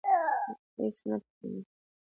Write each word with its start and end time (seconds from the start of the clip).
هېڅ 0.77 0.95
نه 1.09 1.17
پوهېدم. 1.23 1.55